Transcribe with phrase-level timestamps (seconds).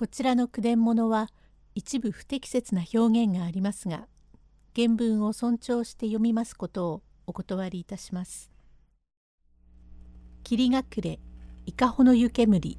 [0.00, 1.28] こちらの句伝物は
[1.74, 4.06] 一部不適切な表現がありますが
[4.74, 8.50] 原文を尊重して読みますことをお断りいたします。
[10.42, 11.20] 霧隠れ
[11.66, 12.78] 伊香保の湯煙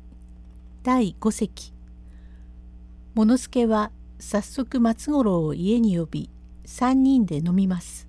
[0.81, 1.75] 第5席
[3.13, 6.31] 物助は早速松五郎を家に呼び
[6.65, 8.07] 3人で飲みます。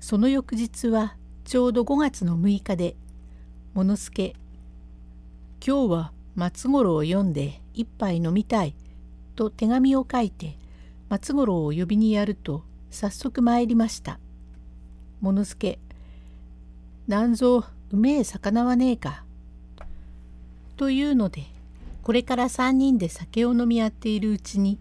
[0.00, 2.96] その翌日はちょうど5月の6日で
[3.74, 4.34] 物助
[5.64, 8.76] 今日は松五郎を読んで一杯飲みたい
[9.34, 10.56] と手紙を書いて
[11.08, 14.20] 松五郎を呼びにやると早速参りました。
[15.20, 15.80] 物助
[17.08, 19.24] なんぞうめえ魚はねえか。
[20.76, 21.42] というので
[22.04, 24.78] これから3人で酒を飲み合っているうちに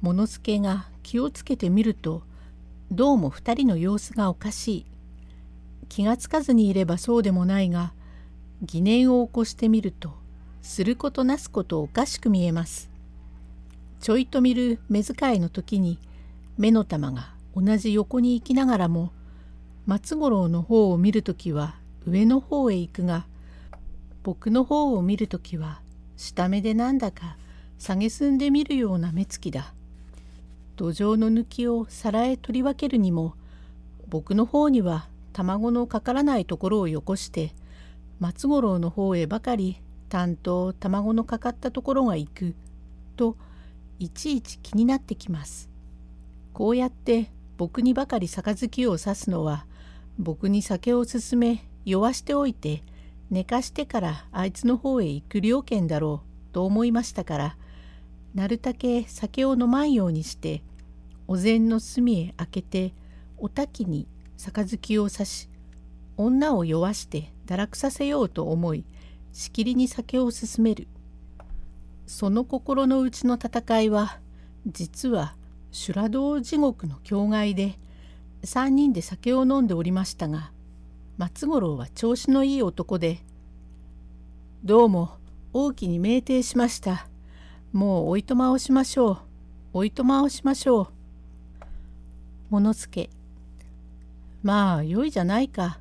[0.00, 2.22] 物助が気をつけてみると
[2.90, 4.86] どうも2人の様子がおかしい。
[5.90, 7.92] 気がつかずにいればそうでもないが
[8.62, 10.16] 疑念を起こしてみると
[10.68, 12.90] することなすことおかしく見えます。
[14.00, 15.98] ちょいと見る目遣いの時に
[16.58, 19.10] 目の玉が同じ横に行きながらも
[19.86, 21.76] 松五郎の方を見る時は
[22.06, 23.24] 上の方へ行くが
[24.22, 25.80] 僕の方を見る時は
[26.18, 27.38] 下目でなんだか
[27.80, 29.72] 蔑んでみるような目つきだ。
[30.76, 33.34] 土壌の抜きを皿へ取り分けるにも
[34.06, 37.54] 僕の方には卵のかからないところをよこして
[38.20, 42.54] 松五郎の方へばかり担当卵のかかったところが行く
[43.16, 43.36] と
[43.98, 45.68] いちいち気になってきます。
[46.52, 49.66] こうやって僕にばかり杯を指すのは
[50.18, 52.82] 僕に酒を勧め酔わしておいて
[53.30, 57.56] 寝かしてからあいつの方へ行く了見だろうと思いましたから
[58.34, 60.62] なるたけ酒を飲まんようにして
[61.26, 62.94] お膳の隅へ開けて
[63.36, 65.48] おたきに杯を刺し
[66.16, 68.84] 女を酔わして堕落させようと思い
[69.32, 70.88] しきりに酒を勧める。
[72.06, 74.18] その心の内の戦いは
[74.66, 75.36] 実は
[75.70, 77.78] 修羅道地獄の境外で
[78.42, 80.50] 3人で酒を飲んでおりましたが
[81.18, 83.18] 松五郎は調子のいい男で
[84.64, 85.18] 「どうも
[85.52, 87.08] 大きに酩酊しました。
[87.72, 89.18] もうおいとまをしましょう。
[89.74, 90.88] おいとまをしましょう」
[92.50, 93.10] 物助
[94.42, 95.78] まあよいじゃないか。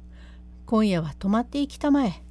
[0.65, 2.26] 今夜は泊まっていきたまえ。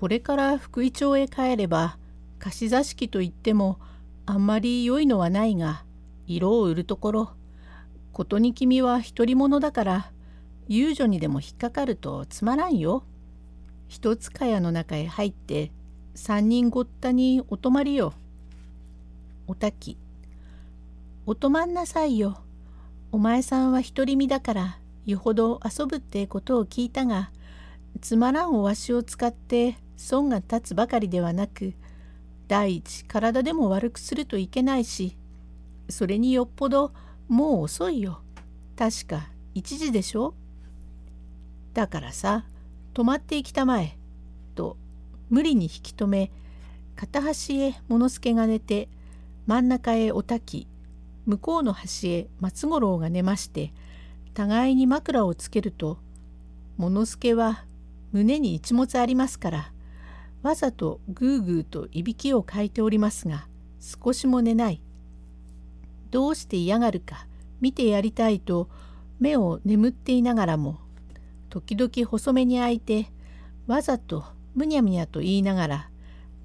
[0.00, 1.98] これから福井町へ帰れば
[2.38, 3.78] 貸し座敷といっても
[4.24, 5.84] あんまり良いのはないが
[6.26, 7.30] 色を売るところ
[8.10, 10.10] ことに君は独り者だから
[10.68, 13.04] 遊女にでも引っかかるとつまらんよ。
[13.88, 15.70] 一つかやの中へ入って
[16.14, 18.14] 三人ごったにお泊まりよ。
[19.46, 19.98] おたき。
[21.26, 22.40] お泊まんなさいよ。
[23.12, 27.30] お前さんは独り身だからよほど遊ぶってことを聞いたが
[28.00, 31.74] つまらんおわしを使って損が立つばかりではなく
[32.48, 35.16] 第一体でも悪くするといけないし
[35.90, 36.92] それによっぽど
[37.28, 38.22] もう遅いよ。
[38.76, 40.34] 確か1時でしょ？
[41.74, 42.46] だからさ
[42.94, 43.98] 泊まっていきたまえ」
[44.56, 44.78] と
[45.28, 46.32] 無理に引き止め
[46.96, 48.88] 片端へ物助が寝て
[49.46, 50.66] 真ん中へおたき
[51.26, 53.74] 向こうの端へ松五郎が寝まして
[54.32, 55.98] 互いに枕をつけると
[56.78, 57.66] 物助は
[58.12, 59.72] 胸に一物ありますから
[60.42, 63.46] わざとぐーぐーといびきをかいておりますが
[63.80, 64.82] 少しも寝ない。
[66.10, 67.26] どうして嫌がるか
[67.60, 68.68] 見てやりたいと
[69.20, 70.80] 目を眠っていながらも
[71.50, 73.06] 時々細めに開いて
[73.66, 74.24] わざと
[74.54, 75.90] むにゃむにゃと言いながら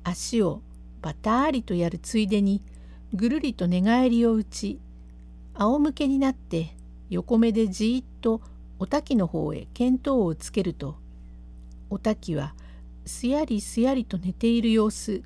[0.03, 0.61] 足を
[1.01, 2.61] バターリとやるついでに
[3.13, 4.79] ぐるりと寝返りを打ち
[5.55, 6.75] 仰向けになって
[7.09, 8.41] 横目でじーっと
[8.77, 10.97] おたきの方へ見当をつけると
[11.89, 12.53] おたきは
[13.05, 15.23] すやりすやりと寝ている様子。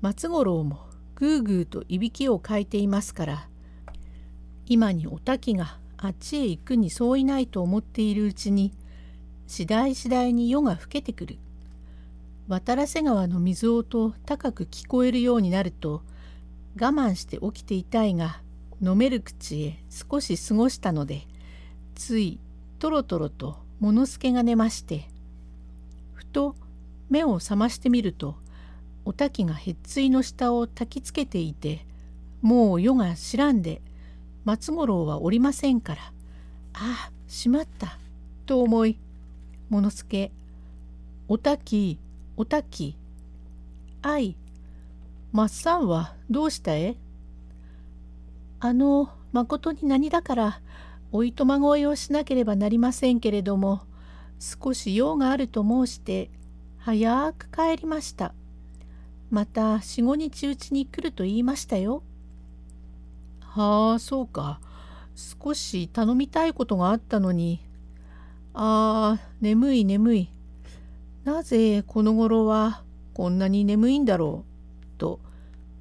[0.00, 3.48] 松五郎もぐーぐーといびきをかいていますから
[4.66, 8.72] 今におたきがあっちへ行くにそういないと思っているうちに
[9.46, 11.38] 次第次第に夜が更けてくる。
[12.48, 16.02] 渡良瀬川の水音高く聞こえるようになると
[16.80, 18.40] 我慢して起きていたいが
[18.82, 21.28] 飲める口へ少し過ごしたので
[21.94, 22.40] つい
[22.78, 25.09] とろとろと物助が寝まして
[26.32, 26.54] と
[27.08, 28.36] 目を覚ましてみると
[29.04, 31.84] おたきがへっついの下を焚きつけていて
[32.42, 33.82] もう夜が知らんで
[34.44, 36.00] 松五郎はおりませんから
[36.72, 37.98] ああしまった
[38.46, 38.98] と思い
[39.68, 40.30] 物助
[41.28, 41.98] おたき
[42.36, 42.96] おたき
[44.02, 44.36] あい
[45.32, 46.96] まっさんはどうしたえ？
[48.58, 50.60] あのまことに何だから
[51.12, 53.82] おいとま声をしなければなりませんけれども
[54.40, 56.30] 少し用があると申して
[56.78, 58.34] 早く帰りました。
[59.30, 62.02] また四五日うちに来ると言いましたよ。
[63.42, 64.60] はあそうか。
[65.14, 67.60] 少し頼みたいことがあったのに。
[68.54, 70.30] ああ眠い眠い。
[71.24, 72.82] なぜこの頃は
[73.12, 74.98] こんなに眠いんだろう。
[74.98, 75.20] と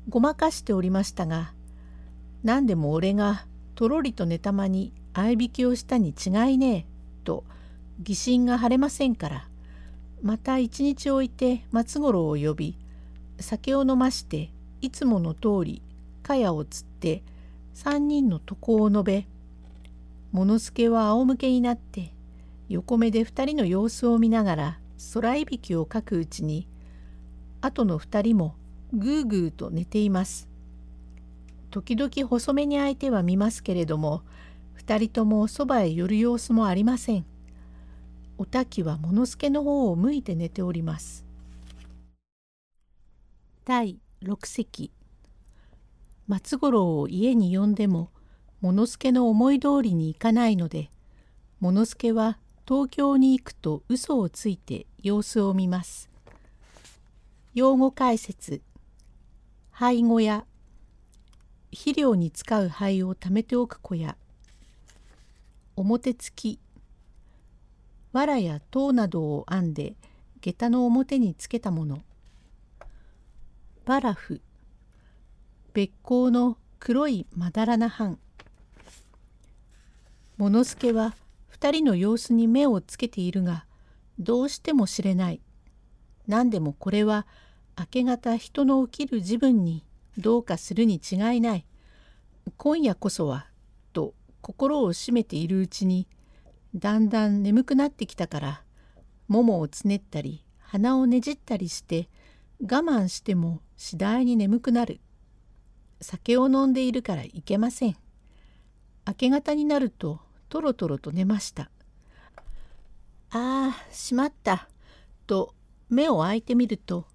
[0.09, 1.53] ごまかしておりましたが
[2.44, 3.45] 何でも俺が
[3.75, 6.85] とろりと寝たまに合いびきをしたに違いねえ。
[7.23, 7.45] と
[8.01, 9.47] 疑心が晴れませんから
[10.21, 12.77] また一日置いて松五郎を呼び
[13.39, 14.51] 酒を飲まして
[14.81, 15.81] いつもの通り
[16.23, 17.23] 茅をつって
[17.73, 19.27] 三人の床を述べ
[20.31, 22.13] 物助は仰向けになって
[22.69, 24.79] 横目で二人の様子を見ながら
[25.13, 26.67] 空いびきをかくうちに
[27.61, 28.55] 後の二人も
[28.93, 30.47] ぐうぐうと寝ています。
[31.71, 34.23] 時々細めに相手は見ますけれども
[34.73, 37.25] 二人ともそばへ寄る様子もありません。
[38.41, 41.25] おたきは物助の方を向いて寝ております。
[43.65, 44.94] 第六席
[46.25, 48.12] 松五郎を家に呼んでも
[48.62, 50.89] 物助の思い通りにいかないので
[51.59, 56.09] 物助は東京に行くと嘘をついて様子を見ます。
[57.53, 58.62] 用語解説
[59.71, 60.45] 灰小屋
[61.71, 64.15] 肥料に使う灰を貯めておく小屋
[65.75, 66.59] 表付き
[68.11, 69.95] 藁や塔などを編んで
[70.41, 72.01] 下駄の表につけたもの。
[73.85, 74.41] バラフ。
[75.73, 78.17] 別光の黒いまだらな藩
[80.38, 81.15] 物助は
[81.47, 83.65] 二人の様子に目をつけているが
[84.17, 85.41] どうしても知れない。
[86.27, 87.27] 何でもこれは
[87.77, 89.85] 明け方人の起きる自分に
[90.17, 91.65] どうかするに違いない。
[92.57, 93.47] 今夜こそは
[93.94, 96.07] と心を締めているうちに
[96.75, 98.63] だんだん眠くなってきたから
[99.27, 102.10] ももをつねったり鼻をねじったりして
[102.62, 105.00] 我慢しても次第に眠くなる。
[106.01, 107.95] 酒を飲んでいるからいけません。
[109.07, 110.19] 明け方になると
[110.50, 111.71] とろとろと寝ました。
[113.31, 114.68] ああしまった。
[115.27, 115.54] と
[115.89, 117.06] 目を開いてみると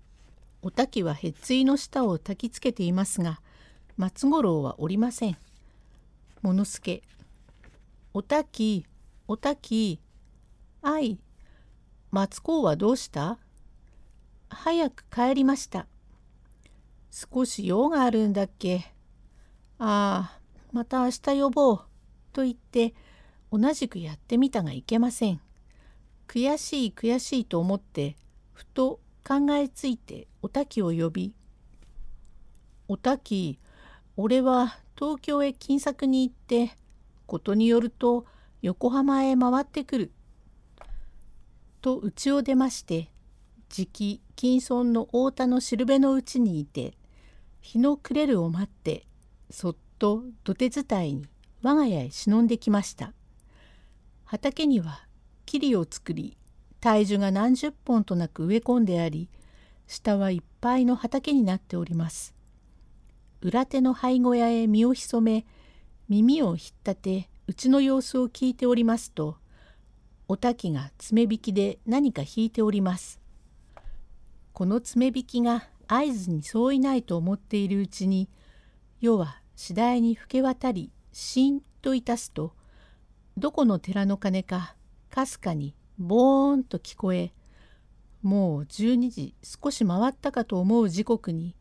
[0.62, 3.40] おたきはへっついの下を焚きつけていますが
[3.96, 5.36] 松五郎はおりません。
[6.42, 7.02] 物助
[8.12, 8.86] おたき
[9.26, 10.00] おたき
[10.82, 11.18] あい
[12.10, 13.38] 松公はどうした？
[14.50, 15.86] 早く帰りました。
[17.10, 18.92] 少し用があるんだっけ？
[19.78, 20.40] ああ
[20.72, 21.80] また明日呼ぼう
[22.34, 22.94] と言って
[23.50, 25.40] 同じくやってみたがいけません。
[26.28, 28.16] 悔しい悔しいと思って
[28.52, 31.34] ふと考えついておたきを呼び
[32.88, 33.58] 「おたき
[34.18, 36.76] 俺は東京へ金策に行って
[37.26, 38.26] ことによると
[38.64, 40.12] 横浜へ回ってくる。
[41.82, 43.10] と家を出まして
[43.68, 46.94] じき金村の太田のしるべのうちにいて
[47.60, 49.04] 日の暮れるを待って
[49.50, 51.26] そっと土手伝いに
[51.60, 53.12] 我が家へ忍んできました。
[54.24, 55.06] 畑には
[55.44, 56.38] 霧を作り
[56.80, 59.28] 体重が何十本となく植え込んであり
[59.86, 62.32] 下はいっぱいの畑になっております。
[63.42, 65.44] 裏手の灰小屋へ身を潜め
[66.08, 69.36] 耳をひったてうちの様子を聞いておりますと
[70.28, 73.20] おたきが爪引きで何か引いております。
[74.54, 78.30] この爪引きが合図に相違ないと思っているうちに
[79.00, 82.54] 夜は次第に更け渡りしんといたすと
[83.36, 84.76] どこの寺の鐘か
[85.10, 87.34] かすかにボーンと聞こえ
[88.22, 91.54] もう12時少し回ったかと思う時刻に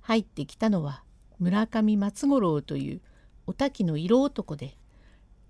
[0.00, 1.02] 入ってきたのは
[1.38, 3.00] 村上松五郎という
[3.46, 4.78] おたきの色男で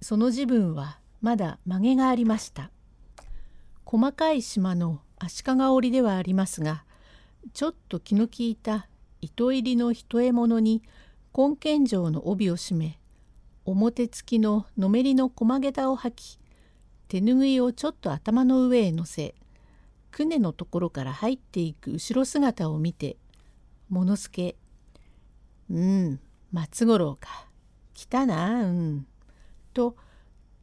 [0.00, 2.70] その自分はまだ曲げがありました。
[3.84, 6.84] 細かい島の足利織ではありますが
[7.54, 8.88] ちょっと気の利いた
[9.20, 10.82] 糸入りの一獲物に
[11.36, 12.98] 根剣状の帯を締め
[13.64, 16.38] 表付きののめりの駒げたを履き
[17.08, 19.34] 手ぬぐいをちょっと頭の上へ乗せ
[20.10, 23.16] 船のところから入っていく後ろ姿を見て
[23.88, 24.56] 物助
[25.70, 26.20] うん
[26.52, 27.46] 松五郎か。
[27.94, 29.06] 来たなうん」
[29.76, 29.94] と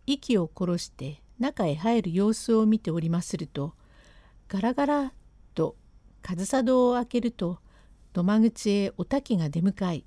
[0.07, 3.75] 息を殺して中へ入る様子を見ておりますると
[4.47, 5.13] ガラガラ
[5.53, 5.75] と
[6.23, 7.59] 上総戸を開けると
[8.13, 10.03] 土間口へおたきが出迎え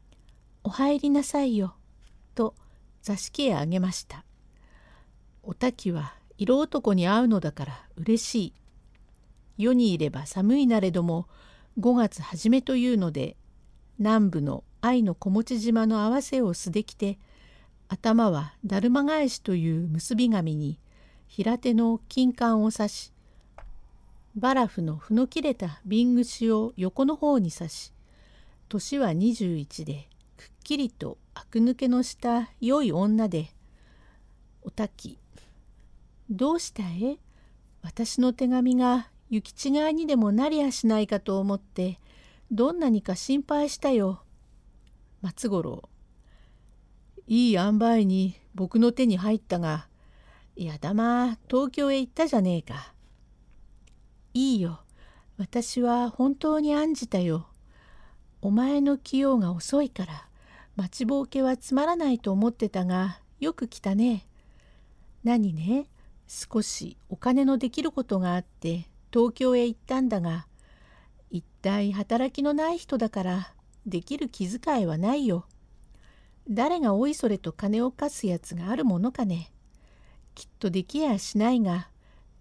[0.62, 1.74] 「お入りなさいよ」
[2.36, 2.54] と
[3.00, 4.26] 座敷へあげました。
[5.42, 8.54] おたきは色男に会うのだから嬉しい。
[9.56, 11.28] 世にいれば寒いなれども
[11.78, 13.38] 5月初めというので
[13.98, 17.18] 南部の愛の小持島の合わせを素できて
[17.88, 20.78] 頭はだるま返しという結び紙に
[21.26, 23.12] 平手の金冠を刺し
[24.36, 27.92] バラフのふの切れた瓶串を横の方に刺し
[28.68, 33.50] 年は21でくっきりと悪抜けのした良い女で
[34.62, 35.18] おたき
[36.30, 37.18] どうしたえ
[37.82, 42.00] 私の手紙が行き違いにでもなりやしないかと思って
[42.50, 44.22] どんなにか心配したよ。
[45.22, 45.88] 松五郎
[47.26, 49.88] いい塩梅に僕の手に入ったが
[50.56, 52.92] やだま東京へ行ったじゃねえか。
[54.34, 54.80] いいよ
[55.38, 57.48] 私は本当に案じたよ。
[58.42, 60.28] お前の器用が遅いから
[60.76, 64.26] 待ちぼうけはつまらないと思ってたがよく来たね。
[65.24, 65.86] 何ね？
[66.28, 70.46] 少しお金のできることがあって東京へ行ったんだが
[71.30, 73.54] 一体働きのない人だから
[73.86, 75.46] できる気遣いはないよ。
[76.48, 79.50] 誰がおいそれと金を貸すやつがあるものかね。
[80.34, 81.88] きっとできやしないが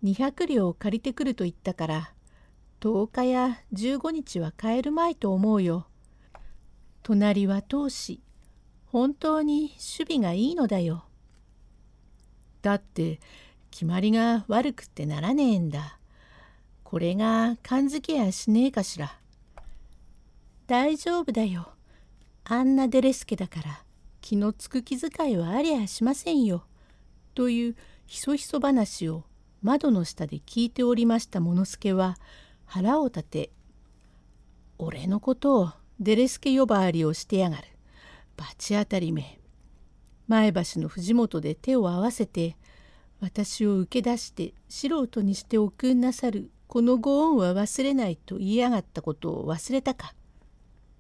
[0.04, 2.14] 200両借りてくると言ったから
[2.82, 5.88] 10日や15日は帰るまいと思うよ。
[7.02, 8.22] 隣は当し
[8.88, 11.06] 本当に守備がいいのだよ。
[12.62, 13.20] だって
[13.72, 15.98] 決まりが悪くってならねえんだ。
[16.84, 19.18] これが勘づけやしねえかしら。
[20.68, 21.70] 大丈夫だよ。
[22.46, 23.84] あんなデレスケだから
[24.24, 26.64] 気のつく気遣いはありゃしませんよ。
[27.36, 27.76] という
[28.06, 29.26] ひそひそ話を
[29.62, 32.16] 窓の下で聞いておりましたものすけは
[32.64, 33.52] 腹を立て
[34.80, 37.64] 「俺のことをデレスケ呼ばわりをしてやがる。
[38.38, 39.42] 罰当たりめ。
[40.30, 42.56] 前橋の藤本で手を合わせて
[43.20, 50.16] 私を受け出して素人にしておくんなさるこのご恩は忘れないと言いやがったことを忘れたか。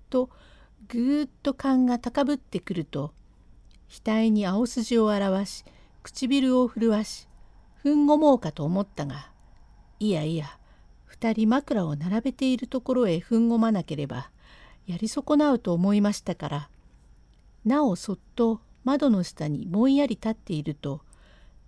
[0.10, 0.30] と
[0.88, 3.14] ぐーっと勘が高ぶってくると
[3.90, 5.66] 額に青筋を表し
[6.02, 7.28] 唇を震わし
[7.76, 9.32] ふんごもうかと思ったが
[10.00, 10.58] いやいや
[11.06, 14.32] 二人枕を並べているところへふんごまなければ
[14.86, 16.70] やり損なうと思いましたから
[17.64, 21.02] なおそっと窓の下にぼんやり立っていると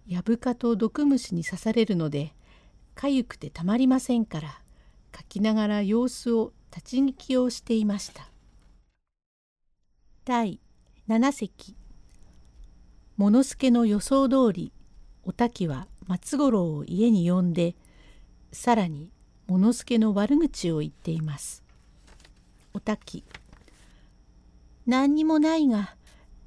[0.07, 2.33] やぶかと毒虫に刺されるので
[2.95, 4.59] かゆくてたまりませんから
[5.15, 8.34] 書きながら様子を立ち聞きをしていました。
[10.27, 10.59] 第
[11.07, 11.75] 7席
[13.15, 14.71] 物助の予想通り
[15.23, 17.75] お滝は松五郎を家に呼んで
[18.51, 19.11] さらに
[19.45, 21.63] 物助の悪口を言っています。
[22.73, 23.23] お滝
[24.87, 25.95] 何にもないが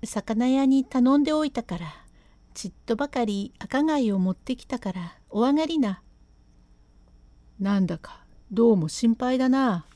[0.02, 1.86] 魚屋に頼んでおいたから
[2.54, 6.02] ちっとばかり赤貝を持ってきたからお上がりな。
[7.60, 9.86] なんだかどうも心配だな。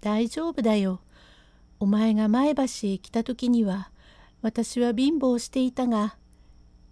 [0.00, 0.98] 大丈夫だよ。
[1.80, 2.66] お前が前橋へ
[2.98, 3.90] 来た時には
[4.42, 6.16] 私は貧乏していたが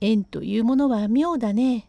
[0.01, 1.89] 縁というものは妙だね。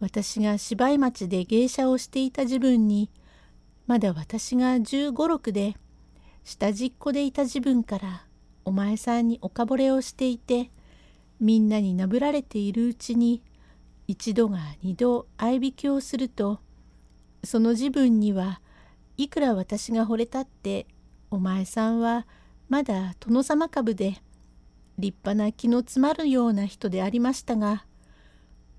[0.00, 3.10] 私が芝居町で芸者をしていた自分に
[3.86, 5.74] まだ私が15、6で
[6.44, 8.24] 下じっこでいた自分から
[8.64, 10.70] お前さんにおかぼれをしていて
[11.40, 13.42] みんなになぶられているうちに
[14.06, 16.60] 一度が二度合いびきをすると
[17.44, 18.60] その自分には
[19.16, 20.86] いくら私が惚れたって
[21.30, 22.26] お前さんは
[22.68, 24.20] まだ殿様株で
[24.98, 27.84] 立派な気の詰まるような人でありましたが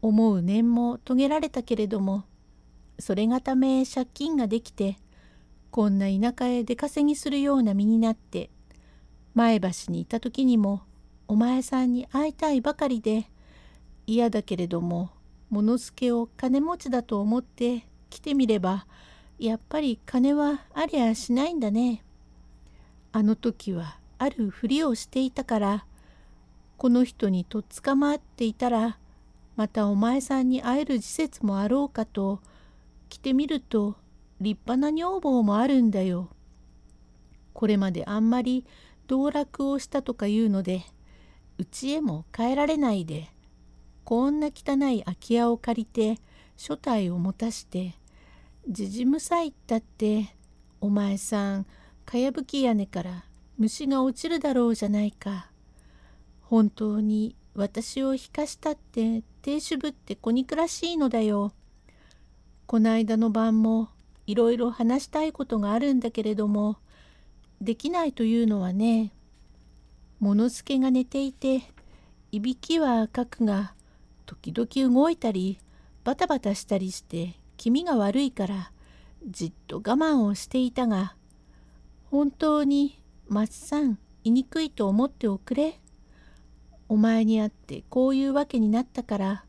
[0.01, 2.23] 思う念も遂げられたけれども
[2.97, 4.97] それがため借金ができて
[5.71, 8.49] こんな田舎へ出稼ぎするような身になって
[9.35, 10.81] 前橋にいた時にも
[11.27, 13.29] お前さんに会いたいばかりで
[14.07, 15.11] 嫌だけれども
[15.49, 18.87] 物助を金持ちだと思って来てみれば
[19.37, 22.03] やっぱり金はありゃしないんだね。
[23.11, 25.85] あの時はあるふりをしていたから
[26.77, 28.97] この人にとっ捕まっていたら
[29.55, 32.39] またお前さんに会える時節もあろうかと
[33.09, 33.95] 来てみると
[34.39, 36.29] 立派な女房もあるんだよ。
[37.53, 38.65] これまであんまり
[39.07, 40.83] 道楽をしたとかいうので
[41.57, 43.27] 家へも帰られないで
[44.05, 46.21] こんな汚い空き家を借りて
[46.55, 47.95] 所帯を持たして
[48.69, 50.33] じじむさいったって
[50.79, 51.65] お前さん
[52.09, 53.23] かやぶき屋根から
[53.59, 55.51] 虫が落ちるだろうじゃないか。
[56.41, 61.53] 本当に私を引かしたって亭主ぶって子憎らしいのだよ。
[62.65, 63.89] こないだの晩も
[64.25, 66.77] いろいろ話したいことがあるんだけれども
[67.61, 69.11] できないというのはね
[70.19, 71.61] 物助が寝ていて
[72.31, 73.75] いびきはかくが
[74.25, 75.59] 時々動いたり
[76.03, 78.71] バタバタしたりして気味が悪いから
[79.27, 81.13] じっと我慢をしていたが
[82.11, 85.79] 本当に松さん言いにくいと思っておくれ。
[86.87, 89.45] お前に会ってこういうわけになったから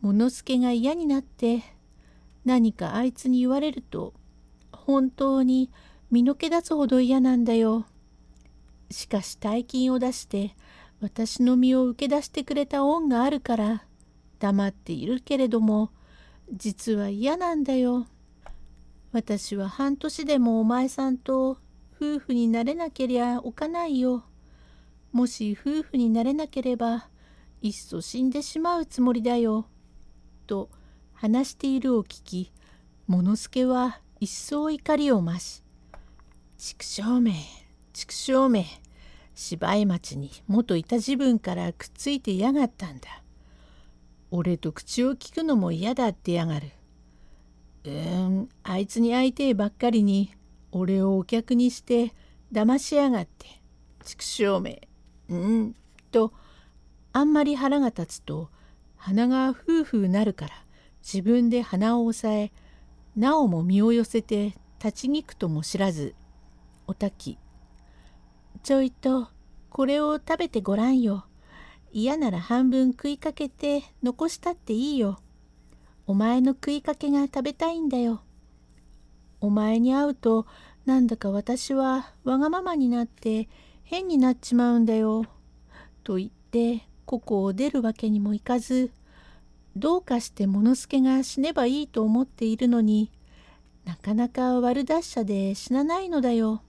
[0.00, 1.62] 物助が嫌になって
[2.44, 4.12] 何かあいつに言われると
[4.72, 5.70] 本当に
[6.10, 7.86] 身の毛立つほど嫌なんだよ。
[8.90, 10.56] しかし大金を出して
[11.00, 13.84] 私の身を受け出してくれた恩があるから
[14.40, 15.90] 黙っているけれども
[16.52, 18.08] 実は嫌なんだよ。
[19.12, 21.58] 私は半年でもお前さんと
[22.00, 24.24] 夫婦になれなけりゃおかないよ。
[25.12, 27.08] もし夫婦になれなければ
[27.62, 29.66] いっそ死んでしまうつもりだよ。
[30.46, 30.68] と
[31.12, 32.52] 話しているを聞き
[33.06, 35.62] 物助は一層怒りを増し
[36.58, 37.34] 「畜生め
[37.92, 38.66] 畜生め
[39.34, 43.22] 芝居町に元いた自分からくっついてやがったんだ。
[44.30, 46.70] 俺と口を聞くのも嫌だってやがる。
[47.84, 50.32] うんあいつに会いてえばっかりに
[50.76, 52.12] 俺をお客にして
[52.52, 53.46] 騙しやがって
[54.04, 54.88] 畜生め
[55.28, 55.76] うん？
[56.10, 56.32] と
[57.12, 58.50] あんまり腹が立つと
[58.96, 60.50] 鼻がふうふうなるから
[61.00, 62.52] 自分で鼻を押さえ
[63.16, 66.14] なおも身を寄せて立ちにくとも知らず
[66.88, 67.38] おたき。
[68.62, 69.28] ちょいと
[69.70, 71.24] これを食べてごらんよ。
[71.92, 75.20] 嫌なら半分食いかけて残したっていいよ。
[76.06, 78.22] お前の食いかけが食べたいんだよ。
[79.44, 80.46] お前に会うと
[80.86, 83.48] なんだか私はわがままになって
[83.82, 85.26] 変になっちまうんだよ。
[86.02, 88.90] と言ってここを出るわけにもいかず
[89.76, 93.10] どうかして物助が死ねばいいと思っているのに
[93.84, 96.62] なかなか悪達者で死なないのだよ。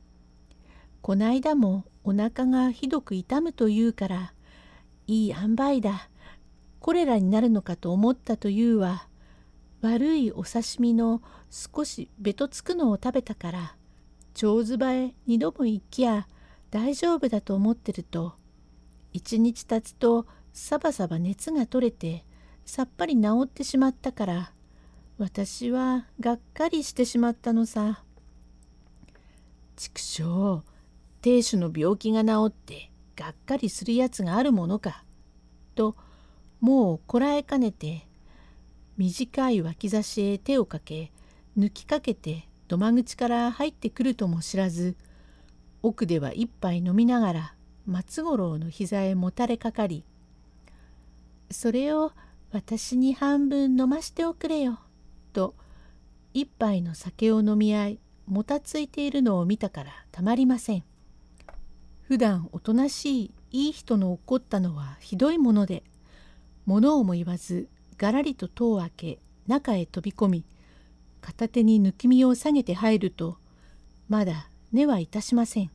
[1.02, 4.34] こないだもお腹がひどく痛むというから
[5.08, 6.10] いい塩梅だ
[6.80, 9.08] コレラになるのかと思ったというは
[9.82, 13.76] 悪いお刺身の少しべとつくのを食べたから
[14.34, 16.28] 蝶ズバへ二度も行きや
[16.72, 18.34] 大丈夫だと思ってると
[19.14, 22.26] 一日経つとサバサバ熱が取れて
[22.66, 24.52] さっぱり治ってしまったから
[25.18, 28.04] 私はがっかりしてしまったのさ。
[29.78, 30.64] 畜生
[31.22, 35.06] 亭主の病気が治ってがっかりするやつがあるものか。
[35.76, 35.96] と
[36.60, 38.08] もうこらえかねて
[38.98, 41.12] 短い脇差しへ手をかけ
[41.58, 44.96] 抜きかけて土間口から入ってくるとも知らず
[45.84, 47.56] 奥では一杯飲みながら
[47.86, 50.04] 松五郎の膝へもたれかかり
[51.52, 52.12] 「それを
[52.52, 54.80] 私に半分飲ましておくれよ」
[55.34, 55.56] と
[56.34, 60.84] 一杯の酒を飲み合いもたついているのを見たからたまりません。
[62.08, 65.84] 普段おとなしいいい人の怒ったのはひどいもので
[66.66, 70.46] 物をも言わずがらりと戸を開け中へ飛び込み
[71.22, 73.38] 片手に抜き身を下げて入ると
[74.10, 75.72] まだ寝はいたしません。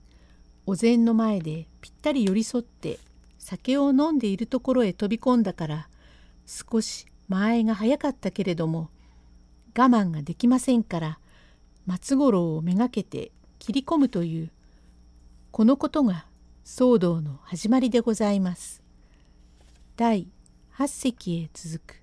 [0.66, 3.00] お膳の前でぴったり寄り添って
[3.38, 5.88] 酒を飲んでいるところへ飛び込んだから
[6.46, 8.90] 少し間合いが早かったけれども
[9.76, 11.18] 我慢ができませんから
[11.86, 14.52] 松五郎をめがけて切り込むという
[15.50, 16.26] このことが
[16.64, 18.82] 騒動の始まりでございます。
[19.96, 20.28] 第
[20.76, 21.99] 8隻へ続く